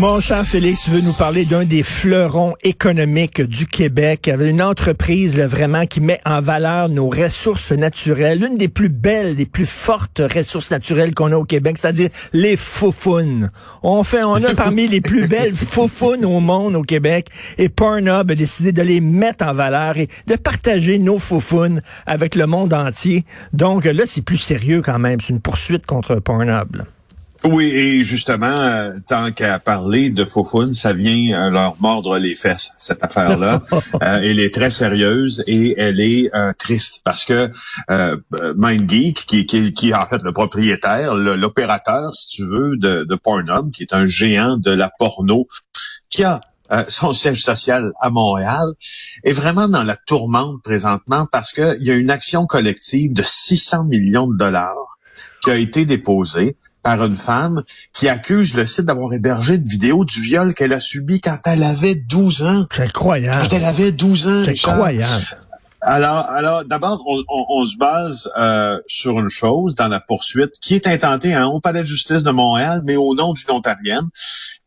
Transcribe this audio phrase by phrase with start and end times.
[0.00, 5.36] Mon cher Félix, tu veux nous parler d'un des fleurons économiques du Québec, une entreprise
[5.36, 9.68] là, vraiment qui met en valeur nos ressources naturelles, l'une des plus belles, des plus
[9.68, 13.50] fortes ressources naturelles qu'on a au Québec, c'est-à-dire les faufounes.
[13.82, 17.26] On fait, on a parmi les plus belles faufounes au monde au Québec,
[17.58, 22.36] et Pornhub a décidé de les mettre en valeur et de partager nos faufounes avec
[22.36, 23.24] le monde entier.
[23.52, 26.76] Donc là, c'est plus sérieux quand même, c'est une poursuite contre Pornhub.
[26.76, 26.84] là.
[27.44, 32.34] Oui, et justement, euh, tant qu'à parler de Fofun, ça vient euh, leur mordre les
[32.34, 33.62] fesses, cette affaire-là.
[34.02, 37.50] Euh, elle est très sérieuse et elle est euh, triste parce que
[37.88, 43.14] MindGeek, qui, qui, qui est en fait le propriétaire, l'opérateur, si tu veux, de, de
[43.14, 45.48] Pornhub, qui est un géant de la porno,
[46.10, 48.66] qui a euh, son siège social à Montréal,
[49.24, 53.84] est vraiment dans la tourmente présentement parce qu'il y a une action collective de 600
[53.84, 54.98] millions de dollars
[55.42, 57.62] qui a été déposée par une femme
[57.92, 61.62] qui accuse le site d'avoir hébergé une vidéo du viol qu'elle a subi quand elle
[61.62, 62.64] avait 12 ans.
[62.74, 63.38] C'est incroyable.
[63.40, 65.12] Quand elle avait 12 ans, C'est incroyable.
[65.80, 70.50] Alors, alors d'abord, on, on- on se base euh, sur une chose dans la poursuite
[70.60, 74.08] qui est intentée hein, au Palais de justice de Montréal, mais au nom d'une Ontarienne.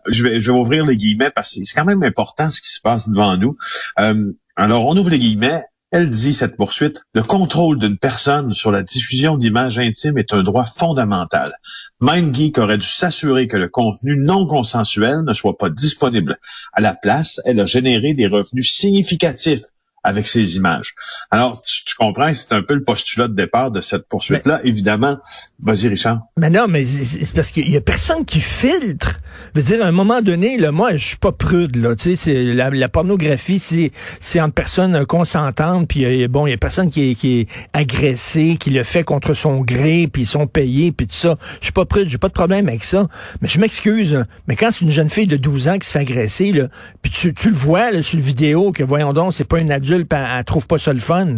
[0.08, 2.70] Je vais, je vais ouvrir les guillemets parce que c'est quand même important ce qui
[2.72, 3.58] se passe devant nous.
[4.00, 5.62] Euh, alors, on ouvre les guillemets.
[5.92, 10.42] Elle dit, cette poursuite, le contrôle d'une personne sur la diffusion d'images intimes est un
[10.42, 11.52] droit fondamental.
[12.00, 16.38] MindGeek aurait dû s'assurer que le contenu non consensuel ne soit pas disponible.
[16.72, 19.64] À la place, elle a généré des revenus significatifs
[20.04, 20.94] avec ces images.
[21.30, 24.62] Alors, tu, tu comprends, c'est un peu le postulat de départ de cette poursuite-là.
[24.64, 25.18] Évidemment,
[25.62, 26.22] vas-y Richard.
[26.38, 29.20] Mais non, mais c'est parce qu'il y a personne qui filtre.
[29.54, 31.96] Je veux dire, à un moment donné, là, moi, je suis pas prude, là.
[31.96, 36.52] Tu sais, c'est la, la pornographie, c'est c'est entre personnes consentantes, puis euh, bon, il
[36.52, 40.24] y a personne qui est, qui est agressé, qui le fait contre son gré, puis
[40.24, 41.38] ils sont payés, puis tout ça.
[41.60, 43.08] Je suis pas prude, j'ai pas de problème avec ça.
[43.42, 45.92] Mais je m'excuse, hein, mais quand c'est une jeune fille de 12 ans qui se
[45.92, 46.68] fait agresser, là,
[47.02, 49.72] puis tu, tu le vois là, sur le vidéo que voyons donc, c'est pas une
[49.72, 51.36] adulte, elle, elle trouve pas ça le fun.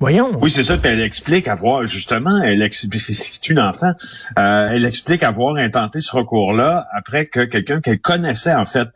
[0.00, 0.30] Voyons.
[0.40, 0.76] Oui, c'est ça.
[0.78, 3.90] Puis elle explique avoir justement, elle ex- puis c'est- c'est une enfant.
[4.38, 8.86] euh, elle explique avoir intenté ce recours-là après que quelqu'un qu'elle connaissait en fait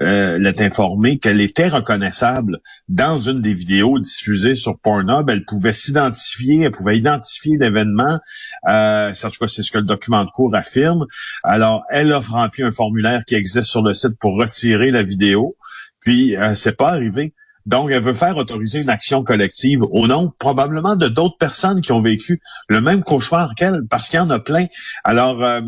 [0.00, 5.28] euh, l'ait informé qu'elle était reconnaissable dans une des vidéos diffusées sur Pornhub.
[5.30, 8.20] Elle pouvait s'identifier, elle pouvait identifier l'événement.
[8.68, 11.06] Euh, en tout cas, c'est ce que le document de cours affirme.
[11.42, 15.54] Alors, elle a rempli un formulaire qui existe sur le site pour retirer la vidéo.
[15.98, 17.34] Puis, euh, c'est pas arrivé.
[17.66, 21.92] Donc, elle veut faire autoriser une action collective au nom probablement de d'autres personnes qui
[21.92, 24.66] ont vécu le même cauchemar qu'elle, parce qu'il y en a plein.
[25.04, 25.60] Alors, euh,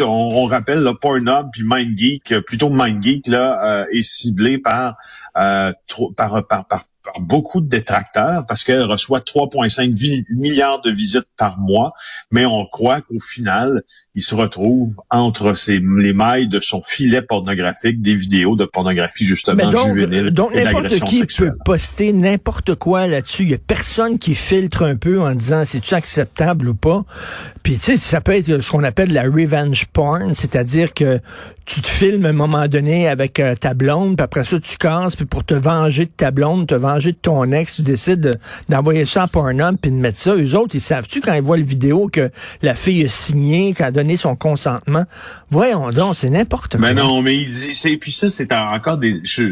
[0.00, 4.96] on, on rappelle là, Pornhub puis MindGeek, euh, plutôt MindGeek là, euh, est ciblé par,
[5.36, 5.72] euh,
[6.16, 11.26] par, par, par, par beaucoup de détracteurs parce qu'elle reçoit 3,5 vi- milliards de visites
[11.36, 11.92] par mois,
[12.30, 13.82] mais on croit qu'au final,
[14.14, 19.24] il se retrouve entre ses, les mailles de son filet pornographique des vidéos de pornographie
[19.24, 21.52] justement donc, juvénile donc et n'importe qui sexuelle.
[21.52, 23.44] peut poster n'importe quoi là-dessus.
[23.44, 27.04] Il y a personne qui filtre un peu en disant c'est-tu acceptable ou pas?
[27.62, 31.20] Puis tu sais, ça peut être ce qu'on appelle la revenge porn, c'est-à-dire que
[31.68, 34.76] tu te filmes à un moment donné avec euh, ta blonde, puis après ça tu
[34.78, 38.20] casses, puis pour te venger de ta blonde, te venger de ton ex, tu décides
[38.20, 38.34] de-
[38.70, 40.34] d'envoyer ça à Pornhub puis de mettre ça.
[40.34, 42.30] Eux autres, ils savent-tu quand ils voient le vidéo que
[42.62, 45.04] la fille a signé, qu'elle a donné son consentement?
[45.50, 46.80] Voyons donc, c'est n'importe quoi.
[46.80, 49.50] Mais non, mais il dit, c'est puis ça, c'est encore des, c'est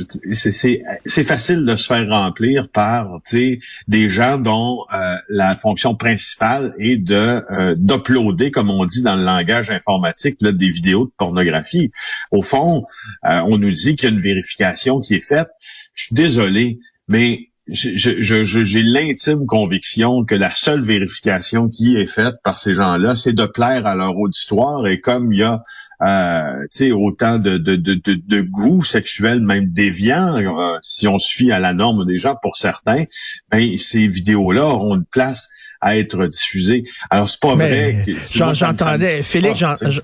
[0.52, 5.54] c'est c'est facile de se faire remplir par, tu sais, des gens dont euh, la
[5.54, 10.70] fonction principale est de euh, d'uploader, comme on dit dans le langage informatique, là, des
[10.70, 11.90] vidéos de pornographie.
[12.30, 12.82] Au fond,
[13.28, 15.48] euh, on nous dit qu'il y a une vérification qui est faite.
[15.94, 16.78] Je suis désolé,
[17.08, 23.32] mais j'ai l'intime conviction que la seule vérification qui est faite par ces gens-là, c'est
[23.32, 24.86] de plaire à leur auditoire.
[24.86, 25.62] Et comme il y a
[26.02, 31.74] euh, autant de, de, de, goût sexuel, même déviant, euh, si on fie à la
[31.74, 33.04] norme des gens pour certains,
[33.50, 35.48] ben, ces vidéos-là auront une place
[35.80, 36.84] à être diffusées.
[37.10, 38.04] Alors, c'est pas vrai.
[38.06, 38.14] Mais
[38.52, 39.62] j'entendais, Félix,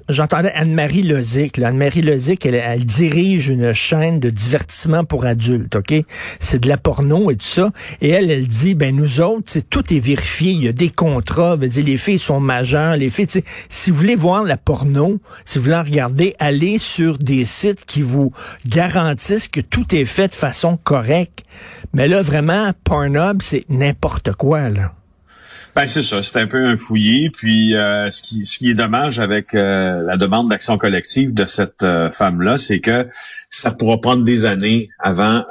[0.09, 1.59] j'entendais Anne-Marie Lozic.
[1.59, 5.95] Anne-Marie Lozic, elle, elle dirige une chaîne de divertissement pour adultes, OK?
[6.41, 7.71] C'est de la porno et tout ça.
[8.01, 10.53] Et elle, elle dit, ben nous autres, tout est vérifié.
[10.53, 11.57] Il y a des contrats.
[11.57, 12.97] Veut dire, les filles sont majeures.
[12.97, 16.35] Les filles, tu sais, si vous voulez voir la porno, si vous voulez en regarder,
[16.39, 18.33] allez sur des sites qui vous
[18.67, 21.45] garantissent que tout est fait de façon correcte.
[21.93, 24.95] Mais là, vraiment, Pornhub, c'est n'importe quoi, là.
[25.75, 27.31] Ben c'est ça, c'est un peu un fouillis.
[27.31, 31.47] Puis euh, ce qui ce qui est dommage avec euh, la demande d'action collective de
[31.47, 33.09] cette euh, femme-là, c'est que
[33.49, 35.45] ça pourra prendre des années avant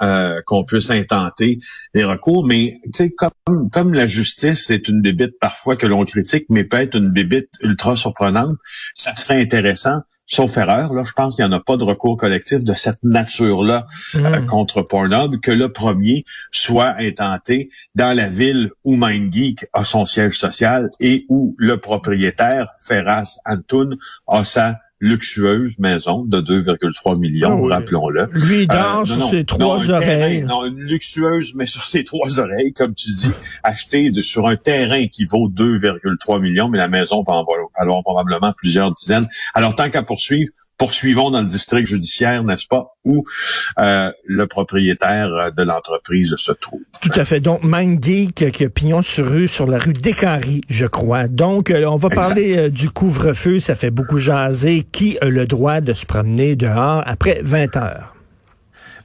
[0.45, 1.59] qu'on puisse intenter
[1.95, 2.45] les recours.
[2.45, 6.65] Mais tu sais, comme comme la justice est une bébite parfois que l'on critique, mais
[6.65, 8.57] peut être une bébite ultra surprenante,
[8.93, 10.01] ça serait intéressant
[10.31, 13.03] sauf erreur, là, je pense qu'il n'y en a pas de recours collectif de cette
[13.03, 13.85] nature-là
[14.15, 14.45] euh, hmm.
[14.45, 20.39] contre Pornhub, que le premier soit intenté dans la ville où MindGeek a son siège
[20.39, 23.97] social et où le propriétaire, Ferras Antoun,
[24.27, 28.27] a sa luxueuse maison de 2,3 millions, ah rappelons-le.
[28.31, 30.43] Lui, dans euh, sur ses trois oreilles.
[30.43, 33.31] non, une luxueuse, mais sur ses trois oreilles, comme tu dis,
[33.63, 37.45] achetée de, sur un terrain qui vaut 2,3 millions, mais la maison va en
[37.77, 39.27] valoir probablement plusieurs dizaines.
[39.55, 40.51] Alors, tant qu'à poursuivre,
[40.81, 43.23] poursuivons dans le district judiciaire, n'est-ce pas, où
[43.79, 46.81] euh, le propriétaire de l'entreprise se trouve.
[47.03, 47.39] Tout à fait.
[47.39, 51.27] Donc, MindGeek qui a pignon sur rue sur la rue Descaries, je crois.
[51.27, 53.59] Donc, euh, on va parler euh, du couvre-feu.
[53.59, 54.81] Ça fait beaucoup jaser.
[54.91, 58.10] Qui a le droit de se promener dehors après 20 heures?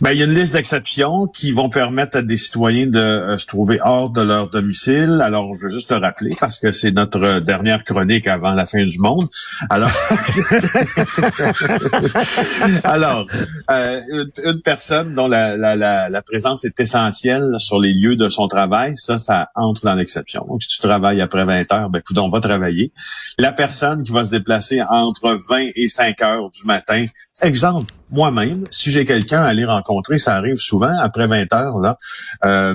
[0.03, 3.39] Ben, il y a une liste d'exceptions qui vont permettre à des citoyens de euh,
[3.39, 5.21] se trouver hors de leur domicile.
[5.23, 8.85] Alors, je veux juste le rappeler parce que c'est notre dernière chronique avant la fin
[8.85, 9.27] du monde.
[9.71, 9.91] Alors,
[12.85, 13.27] alors
[13.71, 14.01] euh,
[14.45, 18.93] une, personne dont la, la, la, présence est essentielle sur les lieux de son travail,
[18.97, 20.45] ça, ça entre dans l'exception.
[20.47, 22.93] Donc, si tu travailles après 20 heures, ben, écoute, on va travailler.
[23.39, 27.07] La personne qui va se déplacer entre 20 et 5 heures du matin,
[27.43, 31.99] exemple, moi-même, si j'ai quelqu'un à aller rencontrer, ça arrive souvent après 20 heures là,
[32.45, 32.75] euh,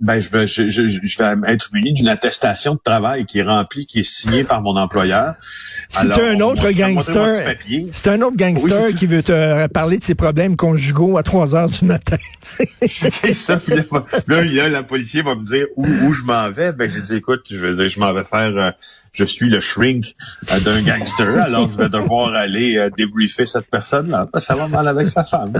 [0.00, 3.42] ben je vais je, je, je vais être muni d'une attestation de travail qui est
[3.42, 5.34] remplie, qui est signée par mon employeur.
[5.88, 7.32] C'est un autre gangster.
[7.92, 11.68] C'est un autre gangster qui veut te parler de ses problèmes conjugaux à 3 heures
[11.68, 12.16] du matin.
[12.86, 13.58] c'est ça.
[14.28, 16.72] là, là, la policier va me dire où, où je m'en vais?
[16.72, 18.52] Ben je dis écoute, je vais dire je m'en vais faire.
[18.56, 18.70] Euh,
[19.12, 20.14] je suis le shrink
[20.52, 24.68] euh, d'un gangster, alors je vais devoir aller euh, débriefer cette personne là ça va
[24.68, 25.52] mal avec sa femme.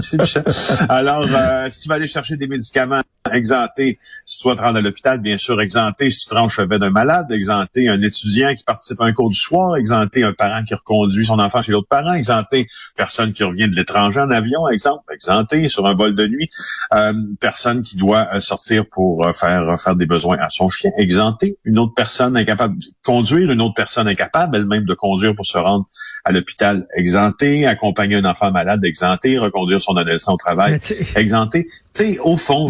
[0.89, 3.01] Alors, euh, si tu vas aller chercher des médicaments
[3.33, 6.45] exemptés, si tu vas te rendre à l'hôpital, bien sûr, exempté si tu te rends
[6.45, 10.23] au chevet d'un malade, exempté un étudiant qui participe à un cours du soir, exempté
[10.23, 14.19] un parent qui reconduit son enfant chez l'autre parent, exempté personne qui revient de l'étranger
[14.19, 16.49] en avion, exemple, exempté sur un vol de nuit,
[16.93, 21.57] euh, personne qui doit euh, sortir pour faire faire des besoins à son chien, exempté,
[21.63, 25.57] une autre personne incapable de conduire, une autre personne incapable elle-même de conduire pour se
[25.57, 25.85] rendre
[26.23, 30.79] à l'hôpital, exempté, accompagner un enfant malade exempté, reconduire son adolescent au travail,
[31.15, 31.65] exempté.
[31.65, 32.67] Tu sais, au fond,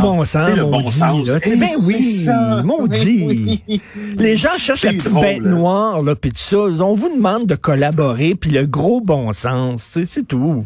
[0.00, 1.30] bon sens, le bon sens.
[1.30, 2.26] ben oui,
[2.64, 3.62] maudit.
[4.16, 6.56] Les gens cherchent la petite bête noire, là, puis tout ça.
[6.56, 10.64] On vous demande de collaborer, puis le gros bon sens, c'est tout.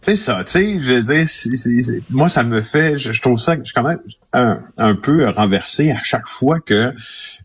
[0.00, 3.64] C'est ça, tu sais, je veux dire, moi ça me fait, je, trouve ça, je
[3.64, 3.98] suis quand même
[4.32, 6.92] un, un peu renversé à chaque fois que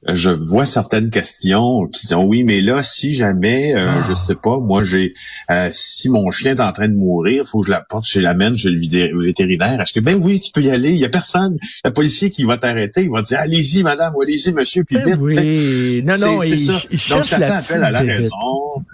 [0.07, 4.05] je vois certaines questions qui disent oui, mais là, si jamais, euh, ah.
[4.07, 5.13] je sais pas, moi j'ai,
[5.49, 8.19] euh, si mon chien est en train de mourir, faut que je la porte, je
[8.19, 9.81] l'amène chez le vétérinaire.
[9.81, 10.91] Est-ce que ben oui, tu peux y aller.
[10.91, 14.21] Il y a personne, le policier qui va t'arrêter, il va dire allez-y, madame, ou
[14.21, 15.19] allez-y, monsieur, puis ben vite.
[15.19, 16.03] Oui.
[16.05, 16.73] Non, non, il, ça.
[17.09, 18.35] Donc ça fait appel à la raison.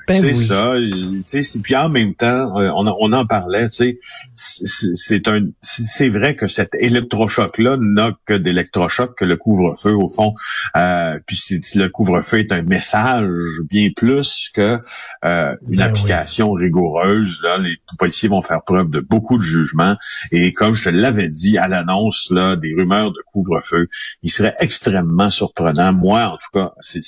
[0.07, 0.33] Ben
[1.23, 1.59] c'est ça.
[1.61, 3.67] Puis en même temps, euh, on, on en parlait.
[3.67, 3.97] Tu
[4.33, 9.93] sais, c'est un, c'est vrai que cet électrochoc là n'a que d'électrochoc que le couvre-feu
[9.93, 10.33] au fond.
[10.75, 11.37] Euh, puis
[11.75, 13.27] le couvre-feu est un message
[13.69, 14.79] bien plus que
[15.25, 17.41] euh, une ben application rigoureuse.
[17.43, 19.95] Là, les policiers vont faire preuve de beaucoup de jugement.
[20.31, 23.87] Et comme je te l'avais dit à l'annonce là des rumeurs de couvre-feu,
[24.23, 25.93] il serait extrêmement surprenant.
[25.93, 27.01] Moi, en tout cas, c'est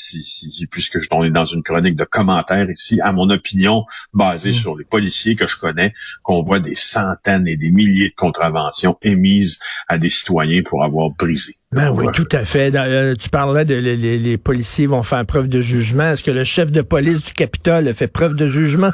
[0.69, 4.53] puisque on est dans une chronique de commentaires ici, à mon opinion, basée mm.
[4.53, 8.97] sur les policiers que je connais, qu'on voit des centaines et des milliers de contraventions
[9.01, 12.71] émises à des citoyens pour avoir brisé ben oui, tout à fait.
[12.75, 16.11] Euh, tu parlais de les, policiers vont faire preuve de jugement.
[16.11, 18.91] Est-ce que le chef de police du Capitole a fait preuve de jugement?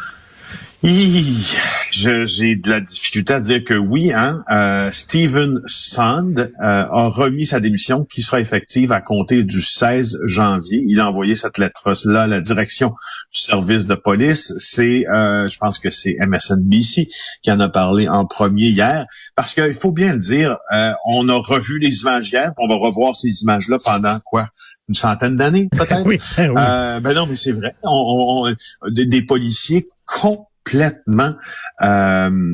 [0.81, 4.13] J'ai de la difficulté à dire que oui.
[4.13, 4.39] Hein?
[4.49, 10.19] Euh, Stephen Sand euh, a remis sa démission qui sera effective à compter du 16
[10.23, 10.81] janvier.
[10.87, 12.89] Il a envoyé cette lettre-là à la direction
[13.33, 14.53] du service de police.
[14.57, 17.09] C'est, euh, je pense que c'est MSNBC
[17.41, 19.05] qui en a parlé en premier hier.
[19.35, 22.53] Parce qu'il faut bien le dire, euh, on a revu les images hier.
[22.57, 24.47] On va revoir ces images-là pendant quoi
[24.87, 26.01] une centaine d'années peut-être?
[26.05, 26.45] oui, oui.
[26.57, 27.75] Euh, ben non, mais c'est vrai.
[27.83, 28.47] On,
[28.81, 31.33] on, des, des, policiers con complètement
[31.81, 32.53] euh,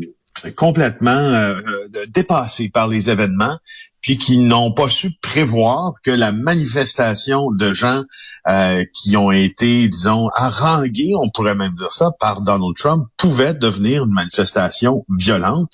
[0.56, 1.62] complètement euh,
[2.08, 3.58] dépassés par les événements,
[4.02, 8.04] puis qui n'ont pas su prévoir que la manifestation de gens
[8.48, 13.54] euh, qui ont été, disons, harangués, on pourrait même dire ça, par Donald Trump, pouvait
[13.54, 15.70] devenir une manifestation violente.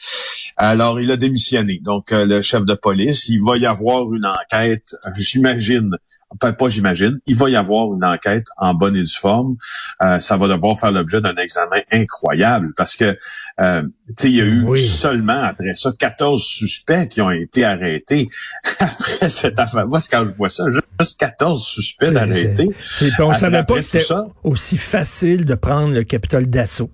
[0.63, 1.79] Alors, il a démissionné.
[1.79, 5.97] Donc, euh, le chef de police, il va y avoir une enquête, j'imagine,
[6.39, 9.55] pas, pas j'imagine, il va y avoir une enquête en bonne et due forme.
[10.03, 13.17] Euh, ça va devoir faire l'objet d'un examen incroyable parce que,
[13.59, 17.65] euh, tu sais, il y a eu seulement, après ça, 14 suspects qui ont été
[17.65, 18.29] arrêtés
[18.79, 19.87] après cette affaire.
[19.87, 22.69] Moi, quand je vois ça, juste 14 suspects arrêtés.
[23.17, 24.13] On savait pas que c'était
[24.43, 26.91] aussi facile de prendre le Capitole d'assaut.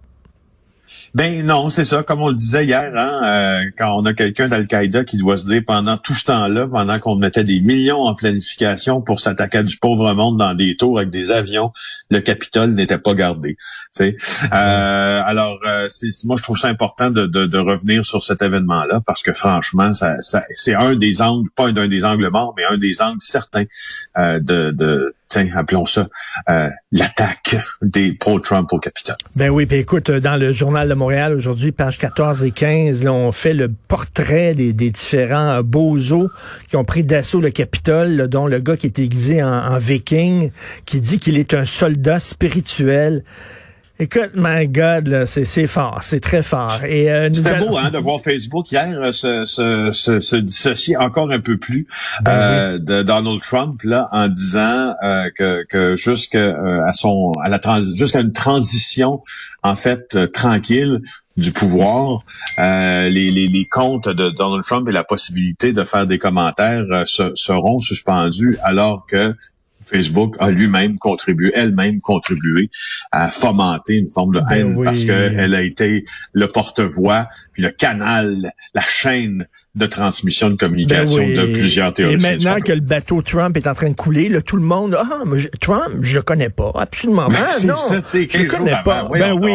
[1.13, 4.47] Ben non, c'est ça, comme on le disait hier, hein, euh, quand on a quelqu'un
[4.47, 8.15] d'Al-Qaïda qui doit se dire pendant tout ce temps-là, pendant qu'on mettait des millions en
[8.15, 11.71] planification pour s'attaquer du pauvre monde dans des tours avec des avions,
[12.09, 13.57] le Capitole n'était pas gardé.
[13.99, 15.87] Euh, alors, euh,
[16.25, 20.15] moi je trouve ça important de, de, revenir sur cet événement-là parce que franchement, ça,
[20.21, 23.65] ça c'est un des angles, pas un des angles morts, mais un des angles certains
[24.17, 25.13] euh, de, de
[25.55, 26.07] appelons ça
[26.49, 29.15] euh, l'attaque des pro-Trump au Capitole.
[29.35, 33.13] Ben oui, puis écoute, dans le journal de Montréal aujourd'hui, page 14 et 15, là,
[33.13, 36.29] on fait le portrait des, différents bozos
[36.69, 40.51] qui ont pris d'assaut le Capitole, dont le gars qui est aiguisé en viking,
[40.85, 43.23] qui dit qu'il est un soldat spirituel.
[43.99, 46.83] Écoute, my God, c'est fort, c'est très fort.
[46.87, 50.95] Et euh, c'était beau hein, de voir Facebook hier euh, se, se, se, se, dissocier
[50.97, 51.87] encore un peu plus
[52.21, 57.49] ben euh, de Donald Trump là en disant euh, que, que jusqu'à euh, son à
[57.49, 57.59] la
[57.95, 59.23] jusqu'à une transition
[59.63, 61.01] en fait tranquille
[61.35, 62.19] du pouvoir,
[62.57, 67.79] les, les, les, comptes de Donald Trump et la possibilité de faire des commentaires seront
[67.79, 69.35] suspendus alors que
[69.81, 72.69] Facebook a lui-même contribué, elle-même contribué
[73.11, 77.71] à fomenter une forme de ben haine parce qu'elle a été le porte-voix, puis le
[77.71, 82.15] canal, la chaîne de transmission de communication ben de plusieurs théories.
[82.15, 84.97] Et maintenant que le bateau Trump est en train de couler, là, tout le monde,
[84.99, 87.47] ah, mais Trump, je le connais pas, absolument pas.
[87.65, 89.07] non, ça, je le connais pas.
[89.13, 89.51] ben oui.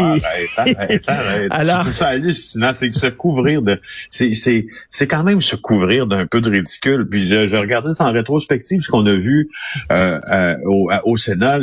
[0.56, 5.56] Arrête, arrête, Alors, ça hallucinant, c'est se couvrir de, c'est, c'est, c'est quand même se
[5.56, 7.06] couvrir d'un peu de ridicule.
[7.08, 9.50] Puis je, je regardais en rétrospective ce qu'on a vu
[9.90, 11.58] euh, euh, au, au, Sénat,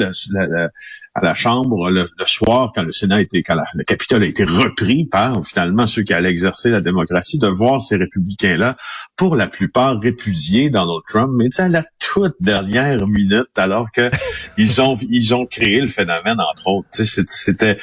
[1.19, 4.43] à la Chambre le, soir, quand le Sénat a été, quand le Capitole a été
[4.43, 8.77] repris par finalement ceux qui allaient exercer la démocratie, de voir ces républicains-là,
[9.15, 14.10] pour la plupart répudiés Donald Trump, mais la toute dernière minute, alors que
[14.58, 16.88] ils ont ils ont créé le phénomène entre autres.
[16.92, 17.78] C'était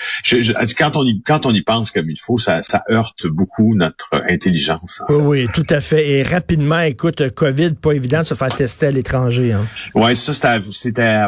[0.76, 4.10] quand on y quand on y pense comme il faut, ça, ça heurte beaucoup notre
[4.28, 5.02] intelligence.
[5.10, 6.08] Oui, tout à fait.
[6.08, 9.52] Et rapidement, écoute, Covid, pas évident de se faire tester à l'étranger.
[9.52, 9.64] Hein.
[9.94, 11.24] Oui, ça c'était c'était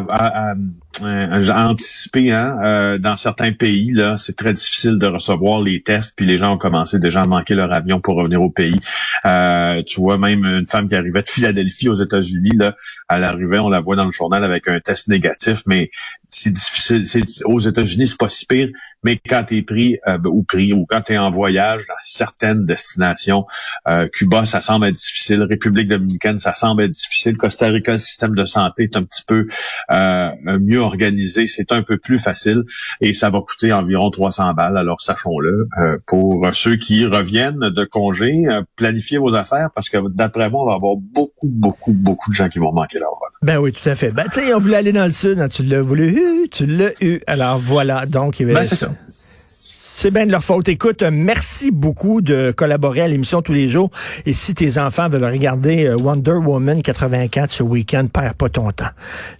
[1.02, 2.32] anticipé.
[2.32, 2.58] Hein?
[2.64, 6.54] Euh, dans certains pays, là, c'est très difficile de recevoir les tests, puis les gens
[6.54, 8.78] ont commencé déjà à manquer leur avion pour revenir au pays.
[9.24, 12.74] Euh, tu vois, même une femme qui arrivait de Philadelphie aux États-Unis, là,
[13.08, 15.90] à l'arrivée, on la voit dans le journal avec un test négatif, mais
[16.28, 17.06] c'est difficile.
[17.06, 18.68] C'est, aux États-Unis, c'est pas si pire,
[19.02, 21.94] mais quand tu es pris euh, ou pris ou quand tu es en voyage dans
[22.02, 23.46] certaines destinations,
[23.88, 25.42] euh, Cuba, ça semble être difficile.
[25.42, 27.36] République dominicaine, ça semble être difficile.
[27.36, 29.46] Costa Rica, le système de santé est un petit peu
[29.90, 31.46] euh, mieux organisé.
[31.46, 32.64] C'est un peu plus facile
[33.00, 34.76] et ça va coûter environ 300 balles.
[34.76, 35.68] Alors, sachons-le.
[36.06, 38.44] pour ceux qui reviennent de congé,
[38.76, 42.48] planifiez vos affaires parce que d'après moi, on va avoir beaucoup, beaucoup, beaucoup de gens
[42.48, 43.30] qui vont manquer leur vol.
[43.42, 44.10] Ben oui, tout à fait.
[44.10, 46.92] Ben, tu sais, on voulait aller dans le sud, hein, tu l'as voulu tu l'as
[47.00, 47.20] eu.
[47.26, 48.90] Alors voilà, donc il ben, c'est ça.
[49.08, 50.68] C'est bien de leur faute.
[50.68, 53.90] Écoute, merci beaucoup de collaborer à l'émission tous les jours.
[54.26, 58.70] Et si tes enfants veulent regarder euh, Wonder Woman 84 ce week-end, perds pas ton
[58.70, 58.90] temps.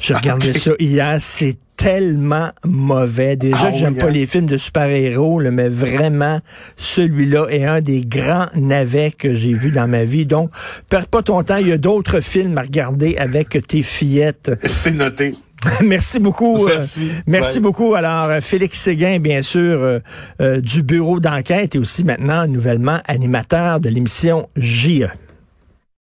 [0.00, 3.37] J'ai regardé ça hier, c'est tellement mauvais.
[3.37, 4.11] Déjà ah j'aime pas hein?
[4.11, 6.40] les films de super-héros, mais vraiment,
[6.76, 10.26] celui-là est un des grands navets que j'ai vu dans ma vie.
[10.26, 10.50] Donc,
[10.90, 11.56] perds pas ton temps.
[11.56, 14.50] Il y a d'autres films à regarder avec tes fillettes.
[14.64, 15.35] C'est noté.
[15.85, 16.66] merci beaucoup.
[16.66, 17.94] Merci, euh, merci beaucoup.
[17.94, 20.00] Alors, euh, Félix Séguin, bien sûr,
[20.40, 25.08] euh, du bureau d'enquête et aussi maintenant nouvellement animateur de l'émission JE.